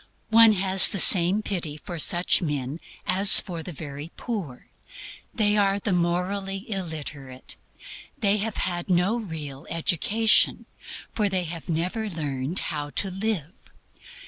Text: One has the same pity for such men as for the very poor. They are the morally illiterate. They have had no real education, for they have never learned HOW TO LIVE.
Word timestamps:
One 0.31 0.53
has 0.53 0.89
the 0.89 0.97
same 0.97 1.43
pity 1.43 1.77
for 1.77 1.99
such 1.99 2.41
men 2.41 2.79
as 3.05 3.39
for 3.39 3.61
the 3.61 3.71
very 3.71 4.11
poor. 4.17 4.65
They 5.31 5.55
are 5.57 5.77
the 5.79 5.93
morally 5.93 6.65
illiterate. 6.67 7.55
They 8.17 8.37
have 8.37 8.57
had 8.57 8.89
no 8.89 9.17
real 9.19 9.67
education, 9.69 10.65
for 11.13 11.29
they 11.29 11.43
have 11.43 11.69
never 11.69 12.09
learned 12.09 12.57
HOW 12.73 12.89
TO 12.89 13.11
LIVE. 13.11 13.53